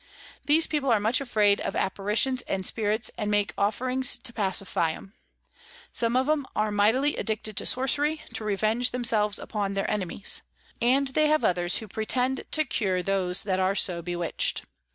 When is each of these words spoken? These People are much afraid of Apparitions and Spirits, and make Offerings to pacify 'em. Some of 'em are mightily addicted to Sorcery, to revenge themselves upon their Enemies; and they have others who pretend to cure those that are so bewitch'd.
These 0.47 0.65
People 0.65 0.89
are 0.89 0.99
much 0.99 1.21
afraid 1.21 1.61
of 1.61 1.75
Apparitions 1.75 2.41
and 2.47 2.65
Spirits, 2.65 3.11
and 3.19 3.29
make 3.29 3.53
Offerings 3.55 4.17
to 4.17 4.33
pacify 4.33 4.93
'em. 4.93 5.13
Some 5.91 6.15
of 6.17 6.27
'em 6.27 6.47
are 6.55 6.71
mightily 6.71 7.15
addicted 7.17 7.55
to 7.57 7.67
Sorcery, 7.67 8.23
to 8.33 8.43
revenge 8.43 8.89
themselves 8.89 9.37
upon 9.37 9.75
their 9.75 9.87
Enemies; 9.91 10.41
and 10.81 11.09
they 11.09 11.27
have 11.27 11.43
others 11.43 11.77
who 11.77 11.87
pretend 11.87 12.45
to 12.49 12.65
cure 12.65 13.03
those 13.03 13.43
that 13.43 13.59
are 13.59 13.75
so 13.75 14.01
bewitch'd. 14.01 14.63